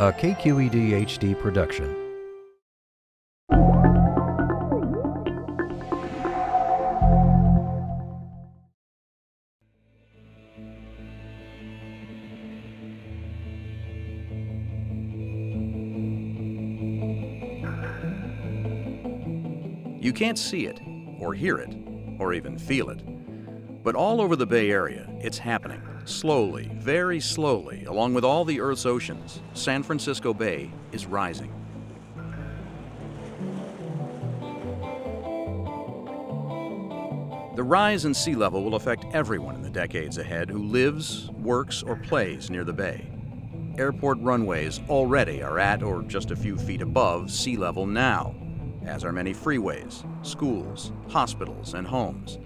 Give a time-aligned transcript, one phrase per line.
[0.00, 1.94] A KQED HD production.
[20.00, 20.80] You can't see it,
[21.18, 21.76] or hear it,
[22.18, 23.02] or even feel it.
[23.84, 25.89] But all over the Bay Area, it's happening.
[26.04, 31.52] Slowly, very slowly, along with all the Earth's oceans, San Francisco Bay is rising.
[37.56, 41.82] The rise in sea level will affect everyone in the decades ahead who lives, works,
[41.82, 43.06] or plays near the bay.
[43.76, 48.34] Airport runways already are at or just a few feet above sea level now,
[48.86, 52.38] as are many freeways, schools, hospitals, and homes.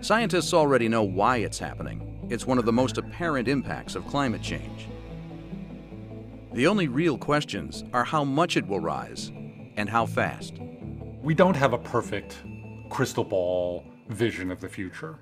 [0.00, 2.09] Scientists already know why it's happening.
[2.30, 4.86] It's one of the most apparent impacts of climate change.
[6.52, 9.32] The only real questions are how much it will rise
[9.76, 10.54] and how fast.
[11.22, 12.38] We don't have a perfect
[12.88, 15.18] crystal ball vision of the future.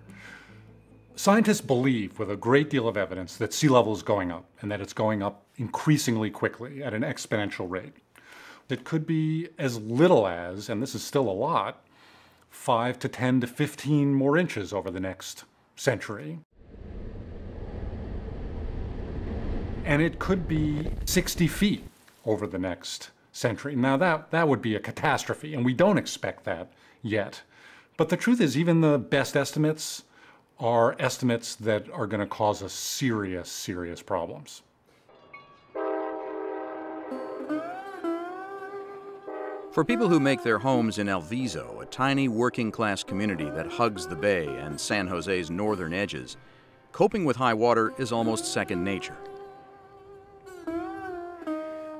[1.16, 4.70] Scientists believe, with a great deal of evidence, that sea level is going up and
[4.70, 7.94] that it's going up increasingly quickly at an exponential rate.
[8.68, 11.86] It could be as little as, and this is still a lot,
[12.50, 16.40] 5 to 10 to 15 more inches over the next century.
[19.84, 21.84] And it could be 60 feet
[22.24, 23.74] over the next century.
[23.74, 26.70] Now, that, that would be a catastrophe, and we don't expect that
[27.02, 27.42] yet.
[27.96, 30.04] But the truth is, even the best estimates
[30.58, 34.62] are estimates that are going to cause us serious, serious problems.
[39.70, 44.06] For people who make their homes in Alviso, a tiny working class community that hugs
[44.06, 46.36] the bay and San Jose's northern edges,
[46.90, 49.16] coping with high water is almost second nature.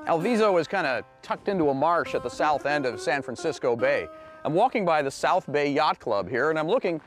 [0.09, 3.77] Alviso is kind of tucked into a marsh at the south end of San Francisco
[3.77, 4.09] Bay.
[4.43, 6.99] I'm walking by the South Bay Yacht Club here and I'm looking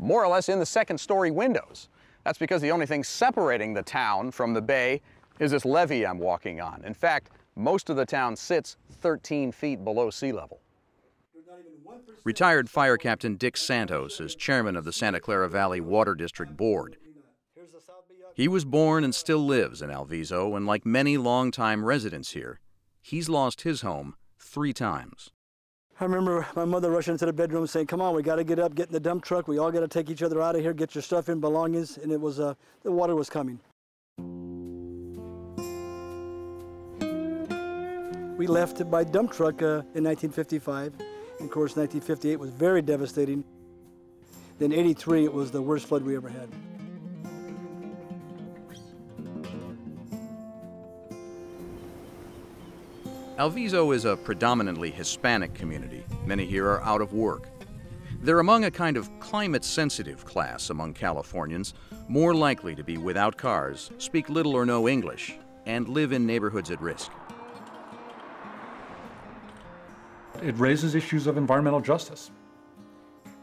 [0.00, 1.88] more or less in the second story windows.
[2.24, 5.00] That's because the only thing separating the town from the bay
[5.38, 6.82] is this levee I'm walking on.
[6.84, 10.60] In fact, most of the town sits 13 feet below sea level.
[12.24, 16.96] Retired Fire Captain Dick Santos is chairman of the Santa Clara Valley Water District Board.
[18.38, 22.60] He was born and still lives in Alviso, and like many longtime residents here,
[23.02, 25.30] he's lost his home three times.
[25.98, 28.60] I remember my mother rushing into the bedroom saying, "Come on, we got to get
[28.60, 29.48] up, get in the dump truck.
[29.48, 31.98] We all got to take each other out of here, get your stuff in, belongings."
[31.98, 32.54] And it was uh,
[32.84, 33.58] the water was coming.
[38.36, 40.92] We left by dump truck uh, in 1955.
[41.40, 43.42] And of course, 1958 was very devastating.
[44.60, 46.48] Then 83, it was the worst flood we ever had.
[53.38, 56.04] Alviso is a predominantly Hispanic community.
[56.26, 57.46] Many here are out of work.
[58.20, 61.72] They're among a kind of climate sensitive class among Californians,
[62.08, 66.72] more likely to be without cars, speak little or no English, and live in neighborhoods
[66.72, 67.12] at risk.
[70.42, 72.32] It raises issues of environmental justice.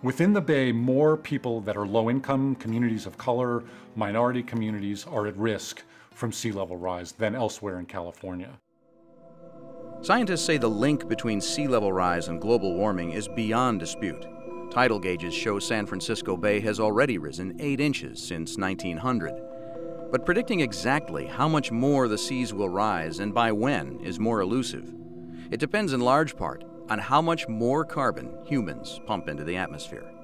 [0.03, 3.63] Within the Bay, more people that are low income, communities of color,
[3.95, 8.59] minority communities are at risk from sea level rise than elsewhere in California.
[10.05, 14.27] Scientists say the link between sea level rise and global warming is beyond dispute.
[14.69, 19.33] Tidal gauges show San Francisco Bay has already risen 8 inches since 1900.
[20.11, 24.41] But predicting exactly how much more the seas will rise and by when is more
[24.41, 24.93] elusive.
[25.49, 30.14] It depends in large part on how much more carbon humans pump into the atmosphere.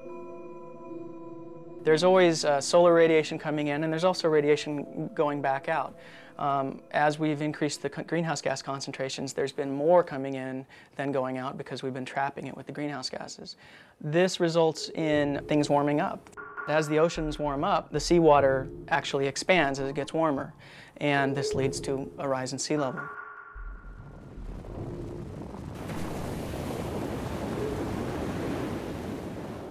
[1.84, 5.96] There's always uh, solar radiation coming in, and there's also radiation going back out.
[6.38, 10.64] Um, as we've increased the greenhouse gas concentrations, there's been more coming in
[10.96, 13.56] than going out because we've been trapping it with the greenhouse gases.
[14.00, 16.30] This results in things warming up.
[16.68, 20.54] As the oceans warm up, the seawater actually expands as it gets warmer,
[20.98, 23.02] and this leads to a rise in sea level.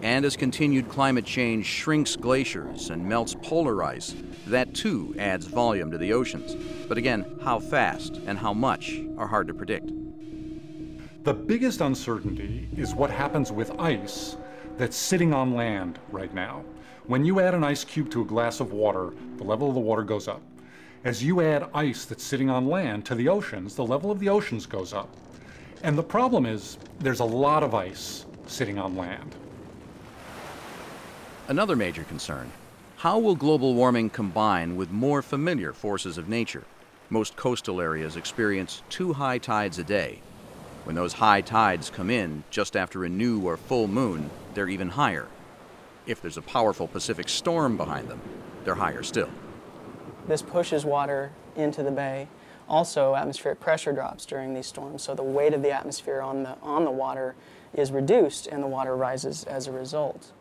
[0.01, 4.15] And as continued climate change shrinks glaciers and melts polar ice,
[4.47, 6.55] that too adds volume to the oceans.
[6.87, 9.91] But again, how fast and how much are hard to predict.
[11.23, 14.37] The biggest uncertainty is what happens with ice
[14.77, 16.63] that's sitting on land right now.
[17.05, 19.79] When you add an ice cube to a glass of water, the level of the
[19.79, 20.41] water goes up.
[21.03, 24.29] As you add ice that's sitting on land to the oceans, the level of the
[24.29, 25.15] oceans goes up.
[25.83, 29.35] And the problem is there's a lot of ice sitting on land.
[31.51, 32.49] Another major concern
[32.95, 36.63] how will global warming combine with more familiar forces of nature?
[37.09, 40.21] Most coastal areas experience two high tides a day.
[40.85, 44.87] When those high tides come in just after a new or full moon, they're even
[44.87, 45.27] higher.
[46.07, 48.21] If there's a powerful Pacific storm behind them,
[48.63, 49.29] they're higher still.
[50.29, 52.29] This pushes water into the bay.
[52.69, 56.57] Also, atmospheric pressure drops during these storms, so the weight of the atmosphere on the,
[56.61, 57.35] on the water
[57.73, 60.31] is reduced and the water rises as a result.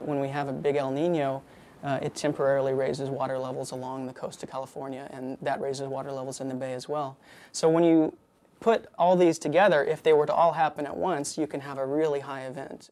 [0.00, 1.42] When we have a big El Nino,
[1.82, 6.10] uh, it temporarily raises water levels along the coast of California, and that raises water
[6.12, 7.16] levels in the bay as well.
[7.52, 8.16] So when you
[8.60, 11.78] put all these together, if they were to all happen at once, you can have
[11.78, 12.90] a really high event.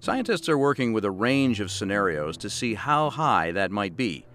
[0.00, 4.26] Scientists are working with a range of scenarios to see how high that might be.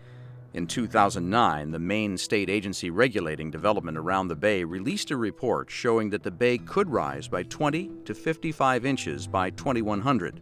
[0.53, 6.09] In 2009, the main state agency regulating development around the bay released a report showing
[6.11, 10.41] that the bay could rise by 20 to 55 inches by 2100.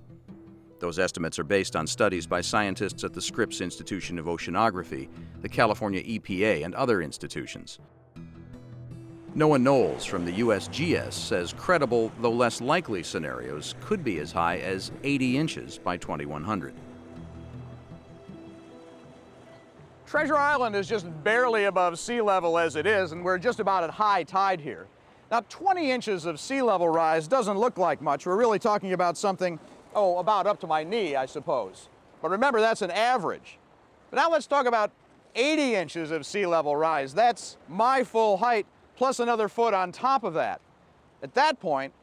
[0.80, 5.08] Those estimates are based on studies by scientists at the Scripps Institution of Oceanography,
[5.42, 7.80] the California EPA, and other institutions.
[9.34, 14.60] Noah Knowles from the USGS says credible, though less likely, scenarios could be as high
[14.60, 16.74] as 80 inches by 2100.
[20.06, 23.84] Treasure Island is just barely above sea level as it is, and we're just about
[23.84, 24.88] at high tide here.
[25.32, 28.26] Now, 20 inches of sea level rise doesn't look like much.
[28.26, 29.60] We're really talking about something,
[29.96, 31.90] oh, about up to my knee, I suppose.
[32.22, 33.58] But remember, that's an average.
[34.12, 34.92] But now let's talk about
[35.36, 37.14] 80 inches of sea level rise.
[37.14, 38.66] That's my full height
[38.96, 40.62] plus another foot on top of that.
[41.22, 41.94] At that point,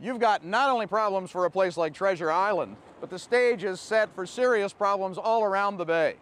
[0.00, 3.80] you've got not only problems for a place like Treasure Island, but the stage is
[3.80, 6.16] set for serious problems all around the bay.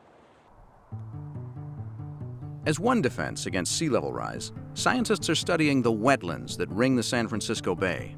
[2.66, 7.02] As one defense against sea level rise, scientists are studying the wetlands that ring the
[7.02, 8.16] San Francisco Bay.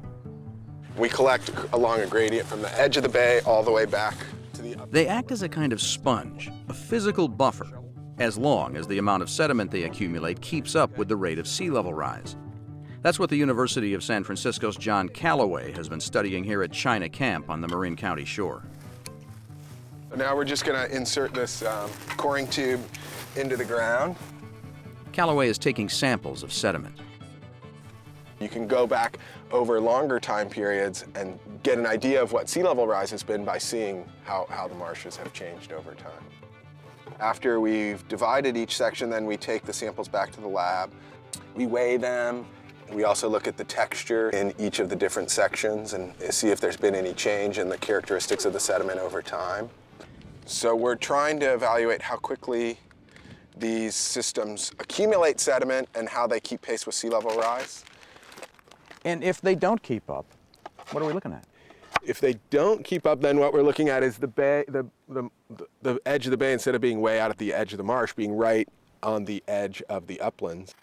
[0.97, 4.15] We collect along a gradient from the edge of the bay all the way back
[4.53, 7.67] to the They act as a kind of sponge, a physical buffer,
[8.17, 11.47] as long as the amount of sediment they accumulate keeps up with the rate of
[11.47, 12.35] sea level rise.
[13.03, 17.07] That's what the University of San Francisco's John Callaway has been studying here at China
[17.07, 18.63] Camp on the Marin County shore.
[20.15, 22.83] Now we're just going to insert this um, coring tube
[23.35, 24.15] into the ground.
[25.11, 26.97] Callaway is taking samples of sediment.
[28.39, 29.17] You can go back
[29.51, 33.43] over longer time periods and get an idea of what sea level rise has been
[33.43, 36.23] by seeing how, how the marshes have changed over time.
[37.19, 40.91] After we've divided each section, then we take the samples back to the lab.
[41.55, 42.45] We weigh them.
[42.91, 46.61] We also look at the texture in each of the different sections and see if
[46.61, 49.69] there's been any change in the characteristics of the sediment over time.
[50.45, 52.79] So we're trying to evaluate how quickly
[53.57, 57.83] these systems accumulate sediment and how they keep pace with sea level rise.
[59.07, 60.25] And if they don't keep up,
[60.91, 61.45] what are we looking at?
[62.03, 65.29] If they don't keep up, then what we're looking at is the bay, the, the,
[65.81, 67.85] the edge of the bay, instead of being way out at the edge of the
[67.85, 68.67] marsh, being right
[69.01, 70.75] on the edge of the uplands.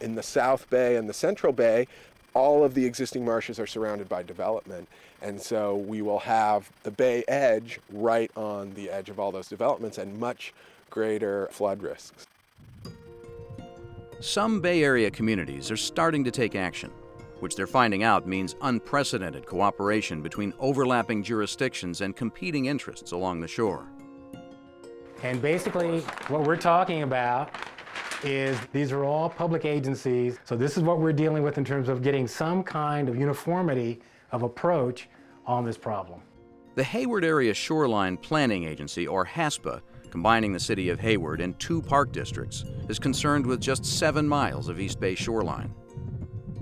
[0.00, 1.86] In the South Bay and the Central Bay,
[2.32, 4.88] all of the existing marshes are surrounded by development.
[5.20, 9.48] And so we will have the bay edge right on the edge of all those
[9.48, 10.54] developments and much
[10.88, 12.26] greater flood risks.
[14.20, 16.90] Some Bay Area communities are starting to take action,
[17.40, 23.48] which they're finding out means unprecedented cooperation between overlapping jurisdictions and competing interests along the
[23.48, 23.86] shore.
[25.22, 27.50] And basically, what we're talking about
[28.24, 30.38] is these are all public agencies.
[30.44, 34.00] So this is what we're dealing with in terms of getting some kind of uniformity
[34.32, 35.08] of approach
[35.46, 36.20] on this problem.
[36.74, 39.80] The Hayward Area Shoreline Planning Agency, or HASPA,
[40.10, 44.68] combining the city of Hayward and two park districts, is concerned with just seven miles
[44.68, 45.74] of East Bay shoreline.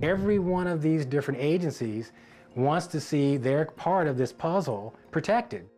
[0.03, 2.13] Every one of these different agencies
[2.55, 5.69] wants to see their part of this puzzle protected.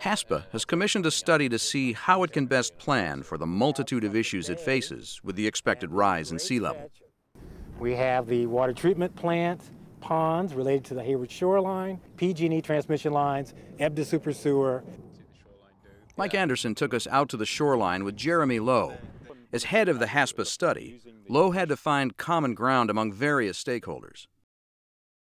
[0.00, 4.04] HASPA has commissioned a study to see how it can best plan for the multitude
[4.04, 6.90] of issues it faces with the expected rise in sea level.
[7.78, 9.60] We have the water treatment plant,
[10.00, 14.82] ponds related to the Hayward shoreline, PG&E transmission lines, EBDA super sewer.
[16.16, 18.96] Mike Anderson took us out to the shoreline with Jeremy Lowe.
[19.54, 24.26] As head of the HASPA study, Lowe had to find common ground among various stakeholders.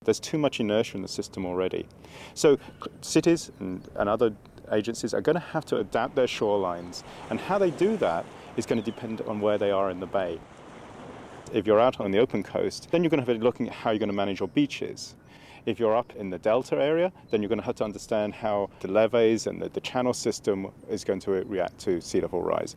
[0.03, 1.87] There's too much inertia in the system already.
[2.33, 2.57] So
[2.99, 4.33] cities and, and other
[4.73, 8.25] agencies are going to have to adapt their shorelines, and how they do that
[8.57, 10.37] is going to depend on where they are in the bay.
[11.53, 13.91] If you're out on the open coast, then you're going to have looking at how
[13.91, 15.15] you're going to manage your beaches.
[15.65, 18.69] If you're up in the delta area, then you're going to have to understand how
[18.81, 22.75] the levees and the, the channel system is going to react to sea level rise.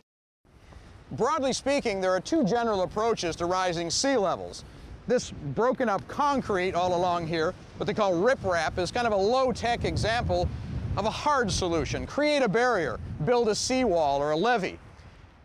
[1.13, 4.65] Broadly speaking, there are two general approaches to rising sea levels.
[5.05, 9.17] This broken up concrete all along here, what they call riprap, is kind of a
[9.17, 10.49] low-tech example
[10.97, 12.07] of a hard solution.
[12.07, 14.79] Create a barrier, build a seawall or a levee.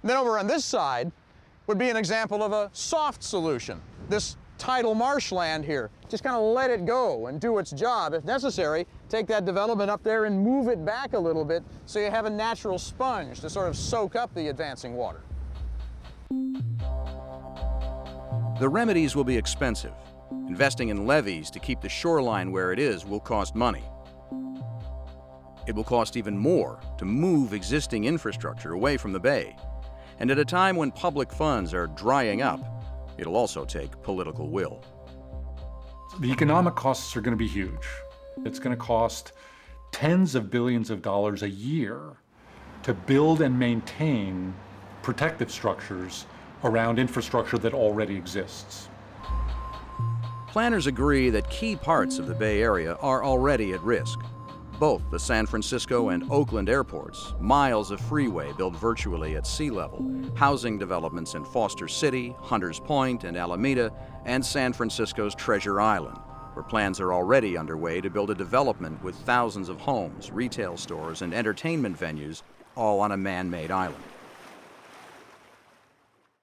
[0.02, 1.12] And then over on this side,
[1.66, 3.78] would be an example of a soft solution.
[4.08, 8.14] This tidal marshland here, just kind of let it go and do its job.
[8.14, 11.98] If necessary, take that development up there and move it back a little bit so
[11.98, 15.20] you have a natural sponge to sort of soak up the advancing water.
[18.58, 19.94] The remedies will be expensive.
[20.48, 23.84] Investing in levees to keep the shoreline where it is will cost money.
[25.68, 29.54] It will cost even more to move existing infrastructure away from the bay.
[30.18, 32.60] And at a time when public funds are drying up,
[33.16, 34.82] it'll also take political will.
[36.18, 37.86] The economic costs are going to be huge.
[38.44, 39.34] It's going to cost
[39.92, 42.16] tens of billions of dollars a year
[42.82, 44.52] to build and maintain
[45.08, 46.26] protective structures
[46.64, 48.90] around infrastructure that already exists.
[50.48, 54.18] Planners agree that key parts of the Bay Area are already at risk.
[54.78, 60.04] Both the San Francisco and Oakland airports, miles of freeway built virtually at sea level,
[60.34, 63.90] housing developments in Foster City, Hunters Point, and Alameda,
[64.26, 66.18] and San Francisco's Treasure Island,
[66.52, 71.22] where plans are already underway to build a development with thousands of homes, retail stores,
[71.22, 72.42] and entertainment venues,
[72.76, 74.04] all on a man made island.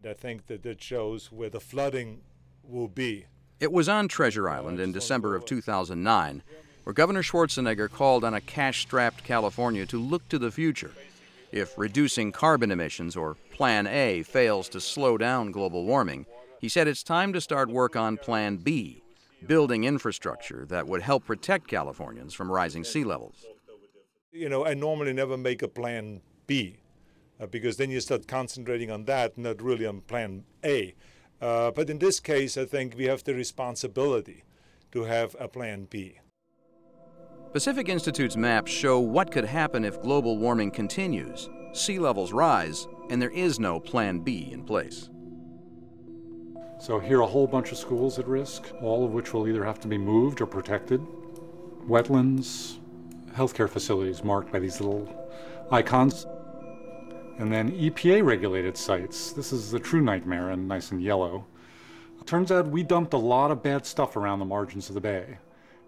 [0.05, 2.21] I think that it shows where the flooding
[2.63, 3.25] will be.
[3.59, 6.43] It was on Treasure Island in December of 2009
[6.85, 10.91] where Governor Schwarzenegger called on a cash strapped California to look to the future.
[11.51, 16.27] If reducing carbon emissions, or Plan A, fails to slow down global warming,
[16.59, 19.01] he said it's time to start work on Plan B,
[19.47, 23.45] building infrastructure that would help protect Californians from rising sea levels.
[24.31, 26.77] You know, I normally never make a Plan B
[27.39, 30.95] uh, because then you start concentrating on that, not really on Plan A.
[31.41, 34.43] Uh, but in this case, I think we have the responsibility
[34.91, 36.19] to have a Plan B.
[37.51, 43.21] Pacific Institute's maps show what could happen if global warming continues, sea levels rise, and
[43.21, 45.09] there is no Plan B in place.
[46.79, 49.63] So here are a whole bunch of schools at risk, all of which will either
[49.63, 51.01] have to be moved or protected.
[51.87, 52.79] Wetlands,
[53.33, 55.07] healthcare facilities marked by these little
[55.71, 56.25] icons.
[57.37, 59.31] And then EPA regulated sites.
[59.31, 61.45] This is the true nightmare and nice and yellow.
[62.25, 65.37] Turns out we dumped a lot of bad stuff around the margins of the bay.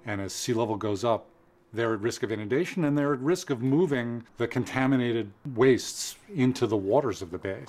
[0.05, 1.25] And as sea level goes up,
[1.73, 6.67] they're at risk of inundation and they're at risk of moving the contaminated wastes into
[6.67, 7.61] the waters of the bay.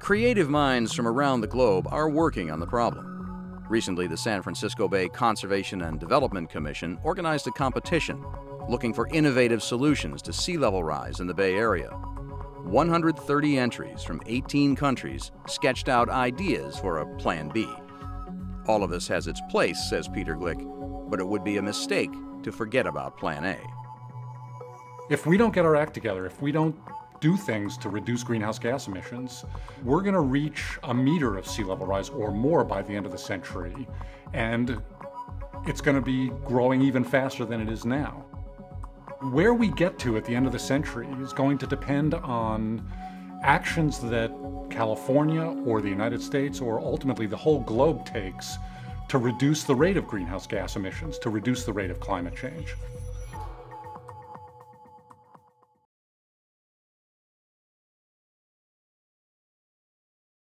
[0.00, 3.64] Creative minds from around the globe are working on the problem.
[3.68, 8.22] Recently, the San Francisco Bay Conservation and Development Commission organized a competition
[8.68, 11.90] looking for innovative solutions to sea level rise in the Bay Area.
[12.64, 17.68] 130 entries from 18 countries sketched out ideas for a Plan B.
[18.66, 22.10] All of this has its place, says Peter Gleick, but it would be a mistake
[22.42, 23.58] to forget about Plan A.
[25.10, 26.74] If we don't get our act together, if we don't
[27.20, 29.44] do things to reduce greenhouse gas emissions,
[29.82, 33.04] we're going to reach a meter of sea level rise or more by the end
[33.04, 33.86] of the century,
[34.32, 34.80] and
[35.66, 38.24] it's going to be growing even faster than it is now.
[39.30, 42.86] Where we get to at the end of the century is going to depend on
[43.42, 44.30] actions that
[44.68, 48.58] California or the United States or ultimately the whole globe takes
[49.08, 52.74] to reduce the rate of greenhouse gas emissions, to reduce the rate of climate change.